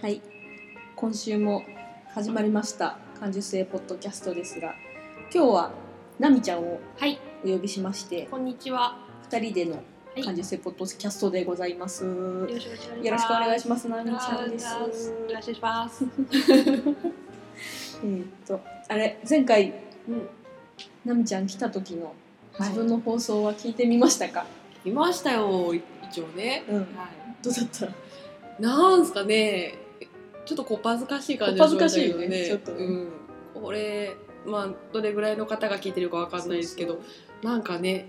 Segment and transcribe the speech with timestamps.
[0.00, 0.20] はい
[0.96, 1.62] 今週も
[2.12, 4.74] 始まりました感受性ポッドキャストですが
[5.34, 5.70] 今日は
[6.18, 8.96] ナミちゃんをはい、お呼びしましてこんにちは。
[9.30, 13.04] 2人でのはい、感受性ポッドキャストでございます、よろしくお願いします。
[13.06, 13.88] よろしくお願いします。
[13.88, 15.12] ナミちゃんです。
[15.28, 16.04] お願いします。
[18.04, 19.72] えーっと、あれ、前回、
[20.08, 20.28] うん、
[21.04, 22.14] ナミちゃん来た時の
[22.52, 24.46] はい自分の放送は聞いてみましたか？
[24.84, 26.62] いましたよ、一応ね。
[26.68, 26.84] うん、は
[27.42, 27.86] どうだった？
[27.86, 27.90] い。
[28.60, 29.74] なんすかね、
[30.44, 32.84] ちょっとこっぱずかしい感じがしましたけどこっぱずかしいねちょっとね
[33.54, 37.00] うん、これ、まあ、どれぐらいの方が聞いてるかわかんないですけど、
[37.42, 38.06] なんかね。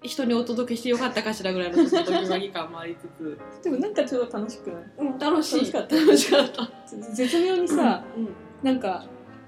[0.00, 4.82] 人にお届けしてよかったかしらぐらいのちょっとドキドキ感もありつつ、でも、なんかちょっと楽しくない？
[4.96, 5.56] うん、楽しい。
[5.56, 6.70] 楽しかった楽しかった。
[7.14, 8.28] 絶妙にさ、うん、
[8.62, 9.04] なんか、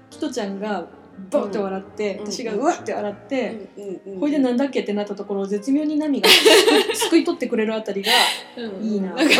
[0.09, 0.85] キトちゃんが。
[1.29, 3.69] ボって笑って、うん私がうわって笑って。
[3.77, 4.19] うん、うん、うん。
[4.19, 6.29] これでなんだっけってなったところを絶妙にナミが
[6.93, 8.11] すくい取ってくれるあたりが
[8.57, 9.13] うんいいな。
[9.13, 9.37] なんかね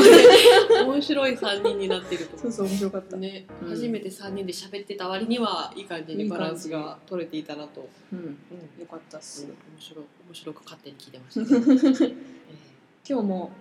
[0.86, 8.26] 面白い三人になってると思そうそう面白かった、ね、うん初めて三人で喋ってた割にはいい感じにバランスが取れていたなと、うん、うん、
[8.80, 12.16] よかったっす、面白い面白く勝手に聞いてました、ね
[13.08, 13.52] 今日も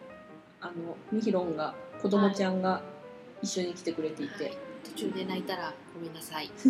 [0.61, 2.83] あのミヒロンが子供ちゃんが
[3.43, 6.51] 一緒に来てくれていて、はい途中で泣いたらごめんなさい。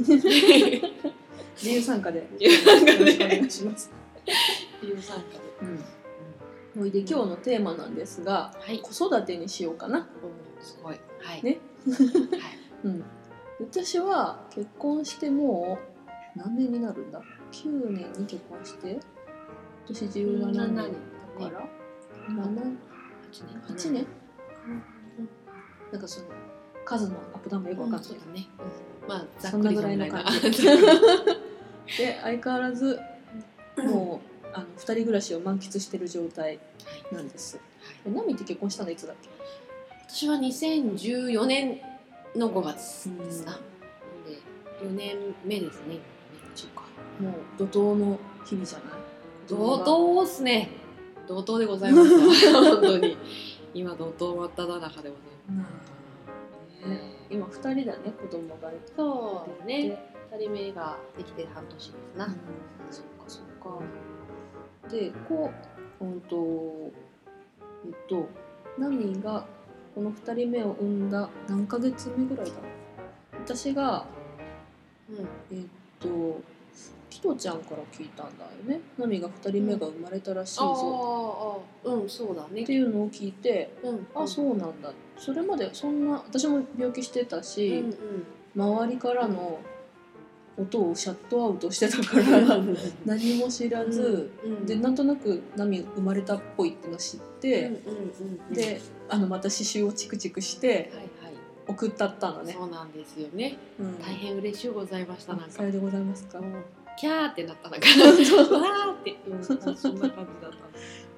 [1.57, 2.29] 自由参加で。
[2.39, 3.25] 自由参加で。
[3.25, 3.91] お願いします。
[4.83, 5.39] 理由参加で、
[6.77, 8.81] うん、おいで今日のテーマなんですがはい。
[8.81, 9.99] 子育てにしようかな。
[9.99, 10.05] うん
[10.63, 11.01] すごい。
[11.21, 11.43] はい。
[11.43, 11.99] ね はい。
[12.85, 13.05] うん、
[13.61, 15.79] 私は結婚しても
[16.37, 17.23] う何年になるんだ
[17.53, 18.91] ?9 年に結婚して？
[18.91, 19.01] 今
[19.89, 21.69] 年17年だ17から、
[22.29, 22.77] 7
[23.33, 24.07] 8 8年？
[25.91, 26.29] なんかその
[26.91, 28.49] 数のアップダウンもよくわかんない、そうだね、
[29.03, 30.51] うん、まあざっそんなくりぐらいの感じ。
[30.51, 30.67] じ
[31.99, 32.99] で相変わらず
[33.79, 36.59] もうあの2人暮らしを満喫してる状態
[37.13, 37.59] なんです。
[38.05, 39.29] ナミって結婚したのいつだっけ？
[40.09, 41.81] 私は2014年
[42.35, 43.59] の5月ですな、
[44.83, 44.87] うん。
[44.87, 45.99] なので4年目ですね。
[46.55, 46.83] そっか。
[47.21, 48.99] もう怒涛の日々じゃない？
[49.49, 50.71] 怒涛っすね。
[51.29, 52.19] 怒涛でございます
[52.53, 53.17] 本当に。
[53.73, 55.13] 今怒涛真っ只中でござい
[55.51, 56.00] うんます、ね
[57.31, 58.93] 今2人だね子供がいて。
[58.97, 60.15] そうね。
[60.33, 62.33] 2人目ができて半年ですな、うん。
[62.91, 63.79] そっかそっか。
[64.89, 65.51] でこ
[66.01, 66.91] ううんと
[67.87, 68.29] えっと
[68.79, 69.45] ナミが
[69.95, 72.53] この2人目を産んだ何ヶ月目ぐらいだ？
[73.45, 74.07] 私が
[75.09, 75.29] うん。
[75.57, 75.67] えっ
[75.99, 76.41] と
[77.11, 78.81] キトちゃんから聞いたんだよね。
[78.97, 82.63] ナミが2人目が生まれたらしいぞ、ああうんそうだね。
[82.63, 84.93] っていうのを聞いてうんあそうなんだ。
[85.19, 88.25] それまでそんな私も病気してたうんし、うん。
[88.57, 89.59] 周りからの
[90.57, 92.59] 音をシャットアウトしてたから
[93.07, 97.65] 何も知らず、うんでなんとなくナミ生まれたっぽいってのを知っうんうんて、
[98.49, 98.55] うん。
[98.55, 101.10] であのまた刺繍をチクチクしてはいはい
[101.71, 103.57] 送ったったのね、そうなんですよね。
[103.79, 103.99] うん。
[104.01, 105.47] 大変嬉しゅうございましたなんか。
[105.49, 106.41] あさようでございますか
[106.99, 107.79] キャーってなったな。
[107.79, 110.59] んかわーって、うん、そんな感じだった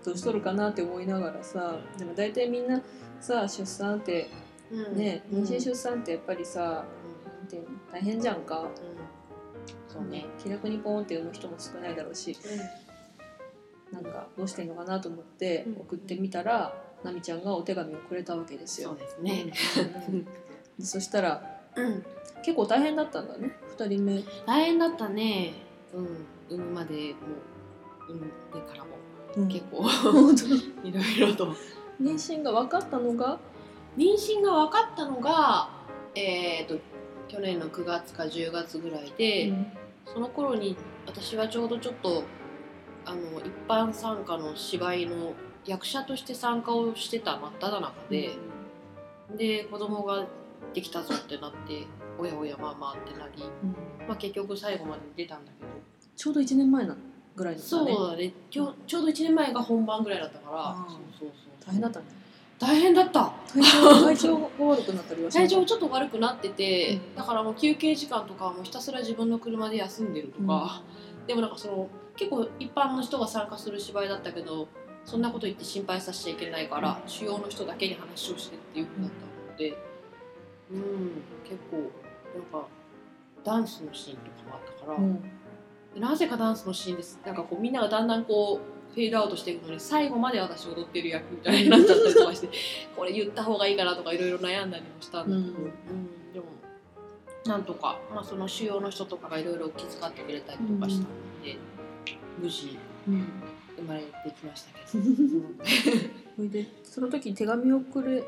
[0.04, 2.82] どうしとるかなって思いながらさでも大体みんな
[3.20, 4.28] さ出産って
[4.70, 4.96] うん。
[4.96, 5.42] ねうん。
[5.42, 8.68] 妊娠出産ってやっぱりさ、なんて大変じゃんか、うん。
[9.88, 12.36] そうね、気楽にポーンって産む人も少ないだろうし
[13.92, 15.80] なんかどうしてんのかなと思ってうん。
[15.82, 16.74] 送ってみたら、
[17.04, 18.90] ナミちゃんがお手紙をくれたわけですよ。
[18.90, 18.98] そう。
[18.98, 19.52] ですね、
[20.80, 22.04] そしたらうん、
[22.42, 24.22] 結構大変だったんだね2人目。
[24.46, 25.54] 大変だったね。
[25.94, 26.26] うん。
[26.50, 27.18] 産むまでも
[28.08, 28.26] 産んで
[28.68, 29.48] からも。
[29.48, 29.82] 結構。
[29.82, 30.44] 本当。
[30.86, 31.54] いろいろと。
[32.00, 33.38] 妊娠が分かったのが？
[33.96, 35.68] 妊娠が分かったのが
[36.14, 36.78] えっ、と
[37.28, 39.52] 去年の9月か10月ぐらいで、
[40.06, 40.76] その頃に
[41.06, 42.24] 私はちょうどちょっと
[43.04, 45.34] あの一般参加の芝居の
[45.66, 48.30] 役者として参加をしてた真っ只中で、
[49.36, 50.26] で子供が
[50.74, 51.86] できたぞってなって
[52.18, 54.06] おやおやまあまあってなり、うん。
[54.06, 55.68] まあ、結局最後まで出たんだけど。
[56.14, 56.96] ちょうど1年前な
[57.34, 57.94] ぐらいだったそうね。
[57.94, 60.76] だねちょちょうど1年前が本番ぐらいだったから。
[60.88, 61.68] そうそうそう。
[61.68, 62.06] 大変だったね。
[62.58, 63.32] 大変だった。
[63.52, 67.16] 体調体調が悪くなったりは体調ちょっと悪くなってて、うん。
[67.16, 70.82] だからもう休憩時間とかはもうひたすら自分の車で休んでるとか、
[71.26, 74.68] でもなんかその結構一般の人が参加する芝居だったけど
[75.04, 79.76] そんなこと言って心配させちゃいけないから、主要の人だけに話をしてっていうふうだったので
[80.72, 82.66] うん結構なんか
[83.44, 85.22] ダンスのシーンとかもあったから、うん。
[85.94, 87.18] でなぜかダンスのシーンです。
[87.24, 88.60] なんかこうみんながだんだんこ
[88.90, 92.48] うフェードアウトしていくのに最後まで私踊ってる役みたいになっちゃったりとかして
[92.96, 95.44] これ言った方がいいかなとかいろいろ悩んだりもしたんだけど、うん。
[95.44, 96.32] うん。
[96.32, 96.46] でも
[97.44, 101.58] なんとか、まあ、その主要の人とかがいろいろ気遣ってくれたりとかしたので、
[102.40, 102.78] 無事。
[103.08, 103.51] うん
[103.82, 104.08] 生まれて
[104.38, 105.04] きましたけど、
[106.36, 108.24] それでその時に手紙をくれ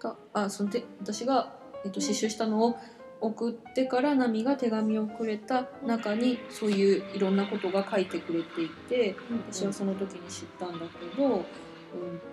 [0.00, 1.52] たあそのて私が、
[1.84, 2.78] えっと、刺繍したのを
[3.20, 9.14] 送ってからナミが手紙をくれた中にそういういろんなことが書いてくれていて
[9.50, 11.42] 私はその時に知ったんだけど、うん、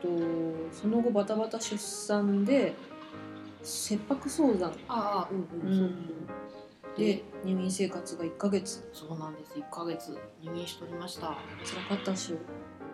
[0.01, 2.73] とその後バタバタ出産で
[3.63, 4.71] 切迫早産。
[4.87, 5.95] ああうんうん、うん
[6.97, 8.89] でで入院生活が1ヶ月。
[8.94, 9.53] そうなんです。
[9.53, 11.38] 1ヶ月入院しておりました。
[11.63, 12.38] 辛かったっしょ？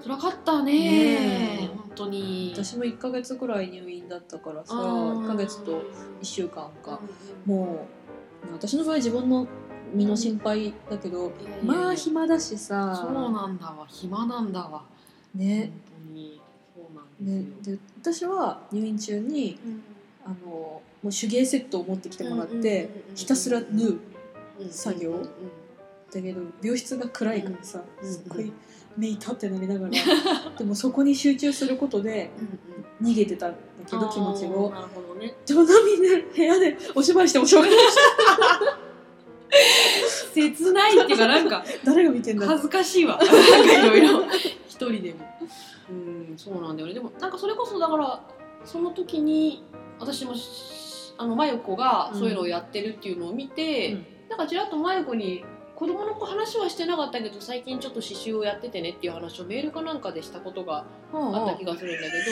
[0.04, 0.74] 辛かったね。
[0.74, 1.68] ねえ。
[1.68, 2.52] 本当に。
[2.54, 5.22] 私も1ヶ月ぐらい入院だったからさあー。
[5.22, 5.84] 1ヶ月と1
[6.24, 7.00] 週間か。
[7.48, 7.88] うんも
[8.50, 9.48] う私の場合自分の
[9.94, 11.74] 身の心配だけどいやいやいや。
[11.74, 12.94] まあ暇だしさ。
[13.02, 13.86] そうなんだわ。
[13.88, 14.84] 暇なんだわ。
[15.34, 15.72] ね。
[15.96, 16.42] 本当に。
[16.76, 19.84] そうなんねですよ、で私は入院中にうん
[20.26, 24.00] あのもう手芸セットを持ってきてもらってひたすら縫う
[24.70, 25.22] 作業
[26.14, 28.54] だけど病室が暗いからさすっごい
[28.98, 29.92] 目痛ってなりながら
[30.58, 32.30] でもそこに集中することで
[33.02, 33.58] 逃げてたんだ
[33.90, 37.78] けど気持ちをあーなるほどねでもみんな部屋でお芝居してもしょうがない
[40.34, 44.24] 切ないっていうかなんか誰が見てんだ恥ずかしいわいろいろ
[44.68, 45.26] 一人でも
[45.90, 48.22] うんそうなんだよねでもなんかそれこそだから
[48.66, 49.64] その時に
[50.00, 54.06] 私もしあの真由子がそういうのをやってるっていうのを見て、うん。
[54.30, 55.46] なんかちらっと真由子に
[55.76, 62.24] 子供の子話はしてなかったけど最近ちょっと刺繍をやっててねっていう話をメールかなんかでしたことがあった気がするんだけど、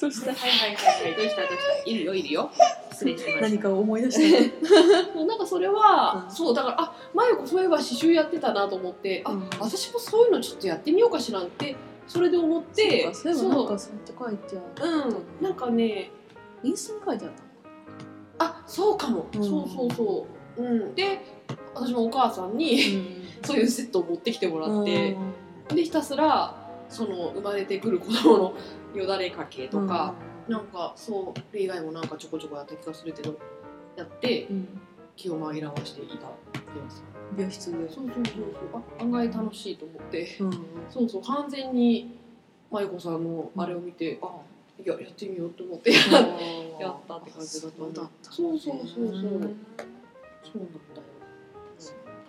[0.00, 1.14] どうしたはいはいはいはい。
[1.16, 1.90] どうしたどうした？
[1.90, 2.50] いるよいるよ。
[2.92, 4.52] 失礼しました何かを思い出し
[5.14, 5.16] た。
[5.24, 6.34] なんかそれは、うん。
[6.34, 9.48] そうだからあ真由子そういえば刺繍やってたなと思って、あうん。
[9.60, 11.76] 私もそういうのちょっとやってみようかしらって
[12.06, 14.90] それで思ってそうかそういえばなんかそうやって書いてある。
[14.90, 15.44] うん。
[15.44, 16.10] なんかね
[16.62, 17.32] インスタに書いてあっ
[18.38, 19.44] たあそうかも、うん。
[19.44, 20.26] そうそうそ
[20.58, 21.20] う、うん、で
[21.74, 22.80] 私もお母さんに、
[23.44, 25.16] そういうセットを持ってきてもらって、
[25.68, 26.54] でひたすら
[26.88, 28.54] その生まれてくる子供の
[28.94, 30.14] よだれかけとか、
[30.48, 33.34] なんかそう以外もなんかちょこちょこやった気がするけど
[33.96, 34.68] やってうん。
[35.16, 36.28] 気を紛らわしていた
[36.76, 37.04] ってます
[37.36, 37.76] 病室で。
[37.92, 38.82] そうそうそうそう。
[38.98, 40.36] あ案外楽しいと思って。
[40.40, 40.52] うん。
[40.90, 42.16] そうそう完全に
[42.70, 44.26] 舞子さんのあれを見て、あ
[44.82, 45.92] いややってみようと思って。
[45.92, 45.98] や
[46.80, 49.08] やったって感じだったそうだったそうそうそうそう。
[49.08, 49.40] そうなんだよ。
[49.40, 49.56] うん。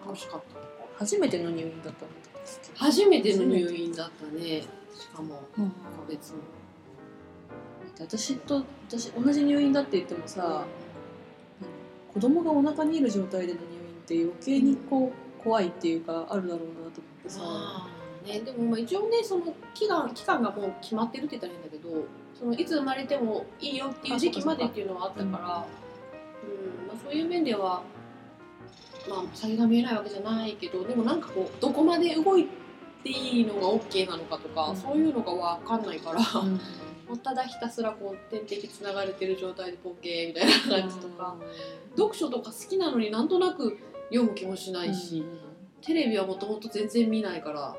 [0.06, 0.58] 楽しかった。
[0.98, 2.68] 初めての入院だったんですけ？
[2.70, 4.62] ど初めての入院だったね。
[4.96, 5.70] しかもうん。
[5.70, 5.76] 個
[6.10, 6.38] 別の。
[8.00, 10.64] 私と私同じ入院だって言ってもさ
[12.14, 17.42] 子供がお腹にいる状態での入院って余計にこう怖いっていうかあるだろうなと思ってさ。
[18.25, 22.06] ね、でもまあ一応ねその期間期間がもう決まってるって言ったらいいんだけど
[22.38, 26.88] そのいつ生まれてもいいよっていう時期までっていうのはあったからうん。
[26.88, 27.81] まあ、そういう面では、
[29.09, 32.48] まあ、先が見えないわけじゃないけどでもなんかこうどこまで動い
[33.03, 34.75] ていいのが OK なのかとか、うん。
[34.75, 36.60] そういうのが分かんないから、うん
[37.07, 41.36] もうただひたすらこう点滴つながれてる状態でポケーみたいな感じとか、
[41.96, 43.77] 読書とか好きなのになんとなく
[44.10, 45.24] 読む気もしないし、
[45.82, 47.75] テレビはもともと全然見ないから。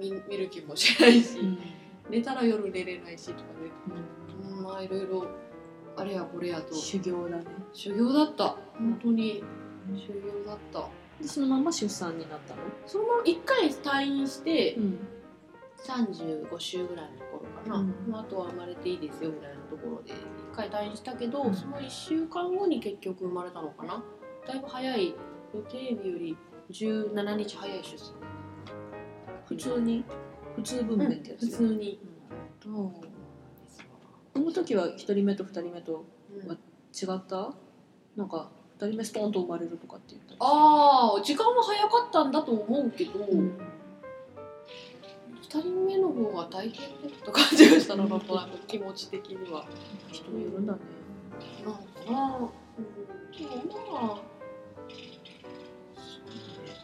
[0.00, 1.58] 見見る気もしないし、うん。
[2.10, 3.44] 寝たら夜寝れないしとかね、
[4.48, 4.58] うん。
[4.58, 5.26] うん、まあいろいろ
[5.96, 6.74] あれやこれやと。
[6.74, 7.44] 修行だね。
[7.72, 8.56] 修行だった。
[8.78, 9.44] 本当に。
[9.94, 10.88] 修行だった。
[11.20, 12.62] でそのまま出産になったの？
[12.86, 14.98] そのまま1回退院してん
[15.84, 17.94] 35週ぐらいのところかな、うん。
[18.08, 20.16] まあ、あとは生まれていいですよぐらいのところで1
[20.54, 21.54] 回退院したけど、うん。
[21.54, 24.02] その1週間後に結局生まれたのかな。
[24.46, 25.14] だいぶ早い
[25.54, 26.36] 予定日より
[26.70, 28.14] 17日早い出産。
[29.46, 30.04] 普通に
[30.56, 32.00] 普通分娩ってやつ普通に。
[32.66, 32.92] うん。
[34.34, 36.50] その時は1人目と2人目とうん。
[36.50, 36.56] 違
[37.14, 37.54] った？
[38.16, 43.56] なんか2人目ストーンと生まれるとかって言ったりああ時間は早かったんだと思うけど、うん。
[43.56, 43.71] 二
[45.60, 49.66] 人目の方が大変だった感じがしたな、なんとなく気持ち的には。
[50.10, 50.78] 人によるんだね。
[51.64, 51.80] なんか
[52.10, 52.84] な、うん、
[53.34, 54.22] でもまあ、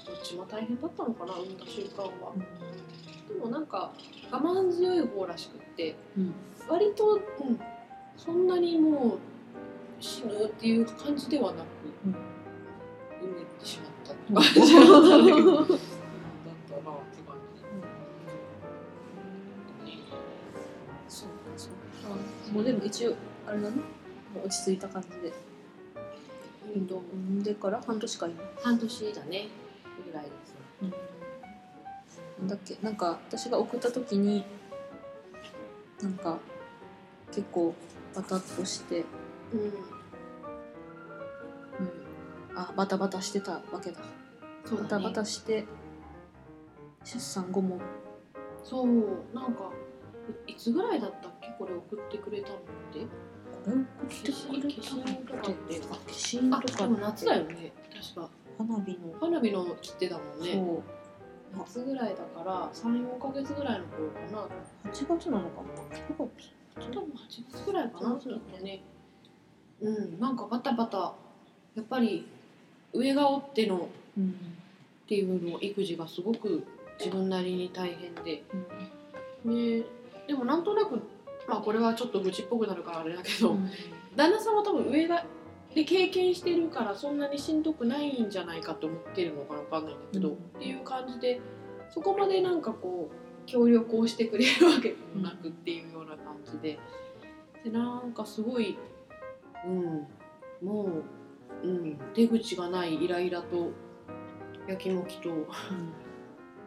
[0.07, 2.11] どっちも大変だったのかな、産んだ瞬間は。
[3.29, 3.93] でもなんか、
[4.31, 6.35] 我慢強い方らしくって、うん。
[6.69, 7.23] 割と、うん、
[8.17, 9.19] そんなにもう
[10.01, 11.67] 死ぬっていう感じではなく、
[12.05, 12.13] うん。
[13.21, 15.88] 産めてしまったって感じだったんだけど。
[22.53, 23.15] もうでも一応
[23.47, 23.77] あれだね
[24.35, 25.33] もう落ち着いた感じで。
[26.75, 28.43] うんと産んでから半年か今。
[28.63, 29.49] 半年だね。
[30.07, 30.55] ぐらいです。
[32.39, 32.77] なんだっけ？
[32.83, 34.45] なんか私が送った時に
[36.03, 36.39] なんか
[37.33, 37.75] 結構
[38.15, 39.05] バタッとして、
[39.53, 39.61] うん。
[39.61, 39.73] うん、
[42.55, 44.01] あバタバタしてたわけだ。
[44.65, 44.91] そうだね。
[44.91, 45.67] バタバタして
[47.03, 47.81] 出産後も。
[48.63, 48.87] そう
[49.35, 49.71] なんか
[50.47, 52.59] いいつぐらいだったっけこれ送ってくれたのっ
[52.93, 53.01] て？
[53.01, 53.07] こ
[53.67, 55.03] れ送ってくれたの？
[55.03, 56.79] 消印とかって？
[56.79, 57.73] あでも夏だよね。
[58.15, 58.31] 確か。
[58.59, 60.53] 花火の、花火の切手だもんね。
[60.55, 61.59] そう。
[61.59, 64.21] 夏ぐらいだから34か月ぐらいの頃か
[64.85, 64.91] な。
[64.93, 66.29] 8月なのかな？9
[66.77, 68.83] 月多分8月ぐらいかなそうだっとね。
[69.81, 71.15] うんなんかバタバタ
[71.75, 72.29] やっぱり
[72.93, 73.81] 上がおってのっ
[74.17, 74.35] うん
[75.09, 76.65] ていうの育児がすごく
[76.99, 78.43] 自分なりに大変で。
[79.45, 79.55] うん。
[79.81, 79.87] で
[80.27, 81.01] でもなんとなく
[81.49, 83.71] まあこれはちょっと愚痴っぽくなるからあれだけど、うん。
[84.15, 85.25] 旦那さんは多分上が
[85.75, 90.35] で経験してるからそんなにしんどくないんじゃないかと思ってるのかな分かんないんだけど、うん。
[90.35, 91.41] っていう感じで
[91.91, 96.79] そこまでなんかこう協力をしてくれるわけでもなくっていうような感じで。
[97.65, 98.79] でなんかすごい、
[99.67, 100.07] うん、
[100.67, 101.03] も
[101.65, 103.73] う、うん、出口がないイライラと
[104.69, 105.31] やきもきと。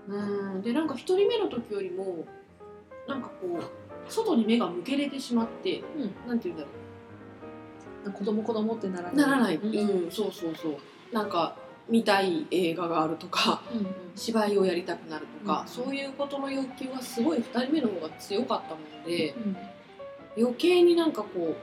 [0.07, 0.21] う
[0.57, 0.61] ん。
[0.61, 2.25] でなんか一人目の時よりも
[3.07, 3.80] なんかこう
[4.11, 6.27] 外に目が向けれてしまって、うん。
[6.27, 6.69] なんて言うんだろ
[8.05, 8.09] う。
[8.09, 9.27] ん子供子供ってならうない。
[9.27, 10.05] ならない、うん。
[10.05, 10.77] うんそうそうそう。
[11.11, 11.55] なんか
[11.89, 19.57] 見たい映画があるとかうん芝居をやりたくなるとか、うんそういうことの欲求がすごい2人目の方が強かったものでうん
[20.37, 21.57] 余計になんかこ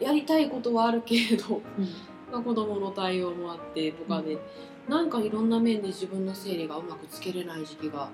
[0.00, 1.88] うやりたいことはあるけれど、うん。
[2.32, 4.38] まあ、子供の対応もあってとかで、
[4.88, 8.08] なんかいろんな面で自分の整理がうまくつけれない時期が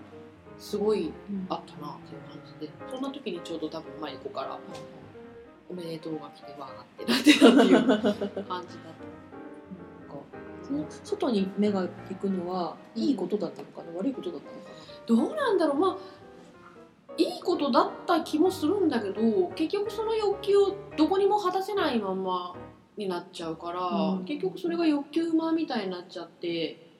[0.58, 2.72] すごいうんあったなっていう感じで。
[2.90, 4.58] そんな時にちょうど多分マリコから
[5.68, 8.94] 「おめでとう」が来てわーってなってたっていう感じだっ
[10.62, 14.70] その外に目が行くのはいいことだったのかな、悪いことだったのか
[15.06, 15.76] たどうなんだろう？
[15.76, 15.96] まあ
[17.18, 22.56] いいことだった気もするんだけど結局その欲求をどこにも果たせないまま
[22.96, 24.24] になっちゃうから、うん。
[24.24, 26.90] 結局それが欲求馬みたいになっちゃって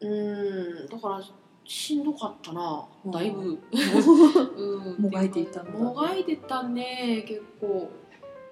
[0.00, 1.20] うーんだから
[1.70, 3.12] しんどかったなうん。
[3.12, 3.44] だいぶ。
[3.44, 3.80] な
[4.56, 4.90] う。
[4.90, 4.96] ん。
[4.98, 5.70] もがいていたんだ。
[5.70, 7.88] ねもがいてたね結構。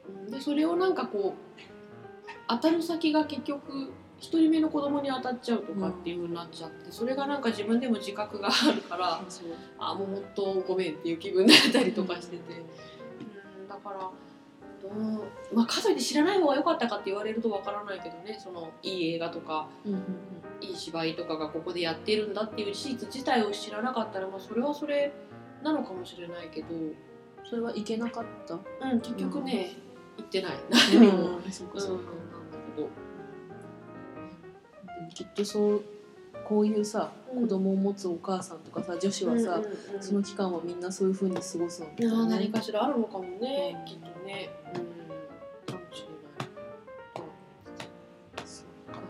[0.08, 0.30] うん。
[0.30, 9.20] でそれをなんかこう当たる先が結局一人目の子供に当たっちゃうとかっていう風になっちゃってそれがなんか自分でも自覚があるから
[9.80, 12.42] あもう本当ごめんっていう気分になったりとかしてて。
[13.60, 13.68] うん。
[13.68, 14.08] だから
[14.82, 14.92] どう
[15.54, 20.04] まあかといって知らない方が良かったかって言われるとわからないけどねそのいい映画とかうんうん
[20.61, 25.12] いい芝居とかがここでやってるんだっていう事実自体を知らなかったら、まあ、それはそれ
[25.62, 26.68] なのかもしれないけど、
[27.49, 28.54] それはいけなかった？
[28.54, 28.58] う
[28.94, 29.76] ん、結局ね、
[30.16, 30.54] 行ってない。
[30.54, 30.61] うん
[31.00, 31.38] 何も。
[31.44, 32.88] うん、そうかそうか、なんだけど。
[35.14, 35.82] きっとそう
[36.49, 37.43] こういうさうん。
[37.43, 40.02] 子供を持つお母さんとかさ女子はさ、うんうんうん。
[40.02, 41.87] その期間はみんなそういう風に過ごすの？
[41.99, 43.85] いやー何かしらあるのかもね、うん。
[43.85, 44.49] きっとね。
[44.75, 44.81] うん、
[45.75, 46.49] かもしれない。
[48.47, 49.00] そうか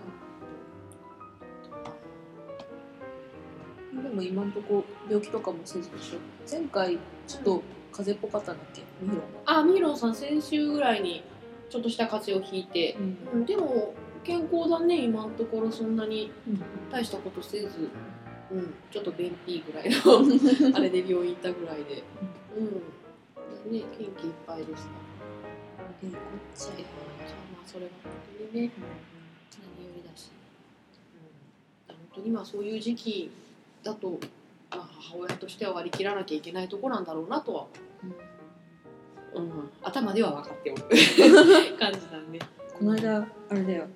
[4.03, 6.19] でも今んとこ病気とかもせずでしょ？
[6.51, 8.83] 前回ちょっと風邪っぽかったんだっけ？
[9.01, 11.23] みひろあ、ミーロンさん先週ぐらいに
[11.71, 12.97] ちょっとした風邪をひいて、
[13.47, 16.31] でも健康だね今のところそんなに。
[16.47, 16.63] うん。
[16.91, 17.91] 大したことせず、
[18.51, 19.97] うん、ちょっと便秘ぐらいの
[20.77, 22.03] あれで病院行ったぐらいで、
[22.57, 22.63] う
[23.69, 24.89] ん、ね元気いっぱいでした。
[26.03, 28.13] ええこっちゃえまあそれが本
[28.51, 28.71] 当にね
[29.77, 30.31] 何よりだし、
[31.89, 33.31] うん、本当にまあそういう時期
[33.83, 34.11] だと、
[34.71, 37.67] まあ、母親としては割り切らなきゃいけないとこなんだろうなとは、
[39.35, 40.83] うん、頭では分かっておる。
[41.79, 42.39] 感じだね。
[42.79, 43.89] この間あれだよ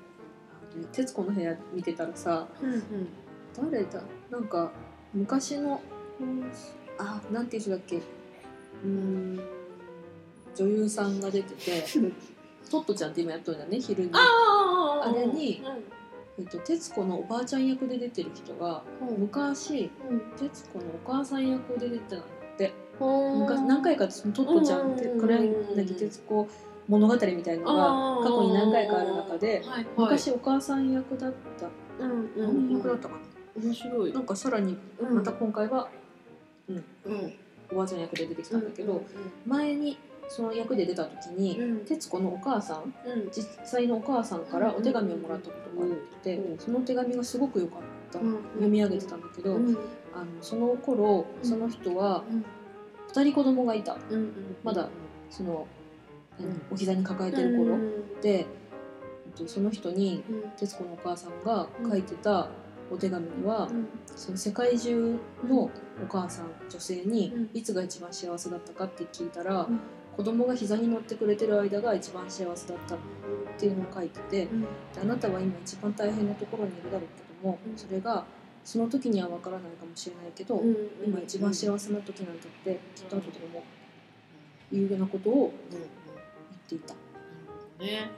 [0.93, 2.83] 徹子の部屋見てたらさうんうん。
[3.71, 4.71] 誰だなんか
[5.13, 5.81] 昔の
[6.99, 7.97] あなんていう人だっけ。
[7.97, 9.41] うーん
[10.55, 11.85] 女優さんが出てて
[12.71, 14.11] トットちゃんって今やっとるんだね昼に。
[14.15, 15.83] ああれにう
[16.39, 19.21] えっと、徹子のおばあちゃん役で出てる人がん。
[19.21, 20.21] 昔うん。
[20.39, 22.25] 徹子のお母さん役で出てたのっ
[22.57, 22.73] て。
[23.01, 25.21] うん昔何回かそのトットちゃんってうん。
[25.21, 26.49] 黒柳徹子
[26.89, 31.67] 物語みたいなのが過去に何回かある中ではいはい、昔お母さん役だった。
[32.05, 33.15] うんうん何役だったか
[33.63, 34.11] 面白い。
[34.11, 35.15] ななんかさらにうん。
[35.17, 35.89] また今回は
[36.69, 36.85] うん。
[37.71, 39.05] おばあちゃん役で出てきたんだけうど
[39.47, 39.99] 前に
[40.29, 41.85] その役で出た時にうん。
[41.85, 43.31] 徹子のお母さんうん。
[43.31, 45.91] 実際のお母さんからお手紙をもらったことがあっ
[46.23, 47.79] てうんその手紙がすごく良かっ
[48.13, 48.19] た。
[48.19, 49.79] うん読み上げてたんだけどうん。
[50.15, 51.49] あのその頃うん。
[51.49, 52.45] その人はうん。
[53.13, 53.97] 2人子供がいた。
[54.11, 54.57] うんうん。
[54.65, 54.89] まだ
[55.31, 55.67] その
[56.71, 57.79] お膝に抱えてる頃。
[58.21, 58.47] で、えっ
[59.37, 60.51] とその人にうん。
[60.57, 62.49] 徹子のお母さんが書いてた
[62.91, 63.69] お手紙には、
[64.17, 65.19] その世界中
[65.49, 65.71] のお
[66.09, 67.51] 母さん女性にうん。
[67.55, 69.81] いつが一番幸せだったかって聞いたら、うん。
[70.17, 72.99] 子供が膝に乗ってくれてる間が一番幸せだったっ
[73.59, 74.61] ていうのを書いてて、うん。
[74.63, 74.67] で
[75.01, 77.77] あなたは今一番大変なところにいるだろうけども、うん。
[77.77, 78.25] それが
[78.65, 80.77] その時には分からないかもしれないけど、うん。
[81.05, 83.63] 今一番幸せな時なんだってきっと後で思う。
[84.75, 86.02] いうようなことをうん
[86.77, 86.95] っていた。
[87.85, 88.11] ね。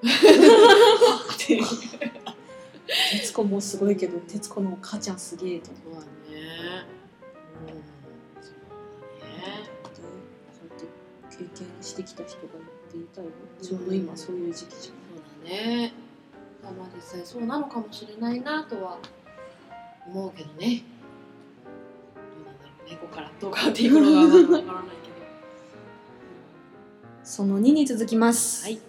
[3.10, 6.06] 徹子もすごいけど徹子のお母ちゃんすげえと思そうだね。
[7.62, 7.82] うん。
[8.42, 8.54] そう
[9.20, 9.68] だね。
[11.30, 12.54] 経験してきた人が
[12.92, 13.28] 言っていたよ
[13.60, 14.92] ちょうど今そういう時期じゃそう
[15.44, 15.92] だね。
[16.62, 18.98] まあまあ実際そうなのかもしれないなとは
[20.06, 20.82] 思うけどね。
[22.14, 22.96] どうなんだろうね。
[22.96, 25.07] ここからどう変わっていくのかわからないけど。
[27.28, 28.87] その2に続きます、はい。